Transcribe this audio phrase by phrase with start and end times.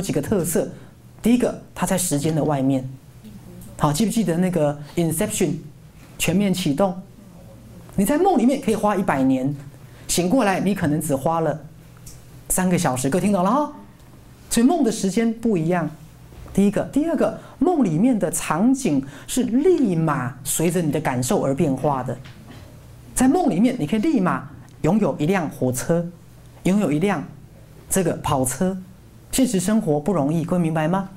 [0.00, 0.66] 有几个特色，
[1.20, 2.88] 第一个，它在时间的外面。
[3.78, 5.52] 好，记不记得那个 Inception
[6.18, 6.98] 全面启动？
[7.96, 9.54] 你在梦里面可以花一百年，
[10.08, 11.60] 醒过来你可能只花了
[12.48, 13.10] 三个小时。
[13.10, 13.72] 各位听懂了哈？
[14.48, 15.88] 所以梦的时间不一样。
[16.54, 22.16] 第一个，第二个，梦里面的场景是立马随着你的感受而变化的。
[23.14, 24.48] 在梦里面，你可以立马
[24.80, 26.06] 拥有一辆火车，
[26.62, 27.22] 拥有一辆
[27.90, 28.74] 这个跑车。
[29.32, 31.08] 现实生活不容易，各位明白吗？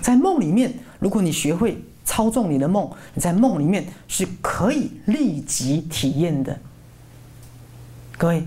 [0.00, 6.58] 在梦里面，如果你学会操纵你的梦，你在梦里面是可以立即体验的。
[8.18, 8.44] 各位，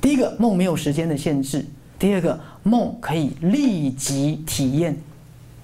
[0.00, 1.64] 第一个梦没有时间的限制，
[1.98, 4.96] 第二个梦可以立即体验。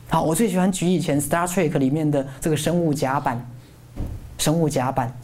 [0.09, 3.47] 好，我最喜欢举以前《Star Trek》里面的这个生物甲板，
[4.39, 5.17] 生物甲板。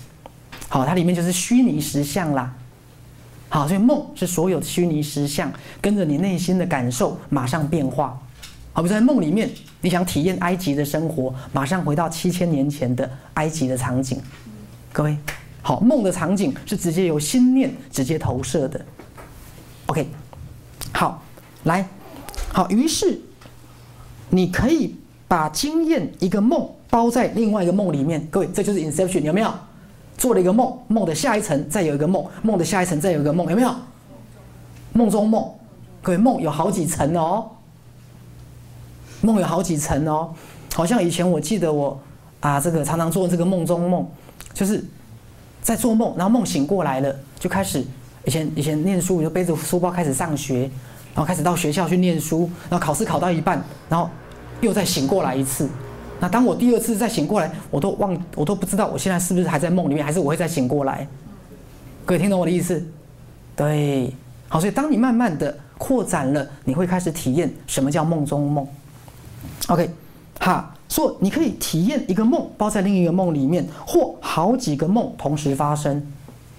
[0.68, 2.54] 好，它里面就是虚拟实像啦。
[3.48, 8.18] 好，所以梦是所有的虚拟实像，跟着你内心的感受马上变化。
[8.72, 14.20] 好，比在梦里面，你想体验埃及的生活，马上回到七千年前的埃及的场景。
[14.92, 15.16] 各位，
[15.62, 18.84] 好，梦的场景是直接由心念直接投射的。
[19.86, 20.08] OK，
[20.92, 21.22] 好，
[21.64, 21.88] 来，
[22.52, 23.20] 好，于是。
[24.28, 24.92] 你可以
[25.28, 29.54] 把经验一个梦包在另外一个梦里面，各位，这就是 inception，有没有？
[30.16, 33.74] 做了一个梦，梦的下一层再有一个梦，梦的下一层再有一个梦，有没有？
[34.92, 35.48] 梦中梦，
[36.02, 37.44] 各位，梦有好几层哦，
[39.20, 40.34] 梦有好几层哦，
[40.74, 41.98] 好像以前我记得我
[42.40, 44.06] 啊，这个常常做这个梦中梦，
[44.54, 44.84] 就是
[45.62, 47.84] 在做梦，然后梦醒过来了，就开始
[48.24, 50.70] 以前以前念书就背着书包开始上学。
[51.14, 53.58] 然后开始到学校去念书，然后考试考到一半，
[53.88, 54.06] 然后
[54.60, 55.66] 又再醒过来一次。
[56.20, 61.06] 那当我第二次再醒过来，我都忘，我都不知道我现在是不是还在梦里面，还是我会再醒过来。
[62.04, 62.82] 各位听懂我的意思？
[63.54, 64.12] 对，
[64.48, 68.66] 好，所以当你慢慢的扩展了，你会开始体验什么叫梦中梦。
[69.68, 69.90] OK，
[70.40, 76.02] 好，说你可以体验一个梦包在另一个梦里面，或好几个梦同时发生。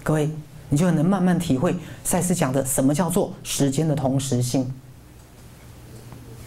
[0.03, 0.29] 各位。
[0.69, 1.73] 你就能慢慢体会
[2.03, 4.69] 赛斯讲的什么叫做时间的同时性。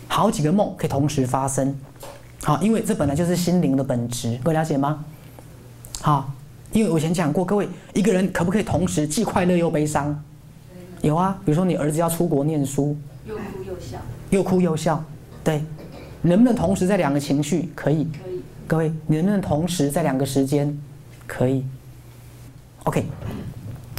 [0.09, 1.75] 好几个梦可以同时发生，
[2.43, 5.05] 好，因为这本来就是心灵的本质，各位了解吗？
[6.01, 6.33] 好，
[6.73, 10.23] 因为我以前讲过，各位一个人可不可以同时既快乐又悲伤？
[11.03, 12.97] 有啊，比如说你儿子要出国念书，
[13.27, 13.99] 又哭又笑，
[14.31, 15.05] 又哭又笑，
[15.45, 15.63] 对，
[16.23, 17.71] 能不能同时在两个情绪？
[17.75, 18.43] 可以，可以。
[18.67, 20.79] 各位，你能不能同时在两个时间？
[21.27, 21.65] 可以。
[22.85, 23.05] OK。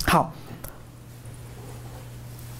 [0.06, 0.34] 好，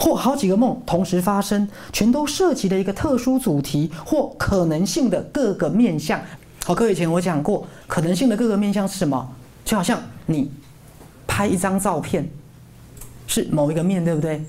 [0.02, 6.20] 或好几个梦同时发生，全都涉及了一个特殊主题或可能性的各个面相。
[6.66, 9.32] 好，各位以前我讲过，可能性的各个面相是什么？
[9.64, 10.52] 就好像你
[11.28, 12.28] 拍一张照片，
[13.28, 14.44] 是某一个面对不对？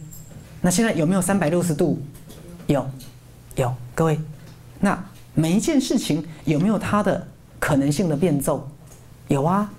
[0.63, 2.01] 那现在有没有三百六十度？
[2.67, 2.89] 有，
[3.57, 3.75] 有。
[3.95, 4.19] 各位，
[4.81, 7.29] 那每一件事情有没有它的
[7.61, 8.67] 可能性的变奏？
[9.29, 9.71] 有啊。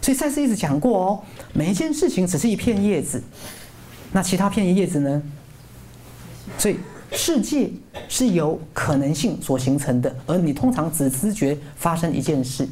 [0.00, 1.20] 所以赛斯一直讲过哦，
[1.52, 3.20] 每一件事情只是一片叶子，
[4.12, 5.22] 那其他片叶子呢？
[6.58, 6.76] 所以
[7.12, 7.70] 世界
[8.08, 12.68] 是由可能性所形成的，而你通常只知觉发生一件事。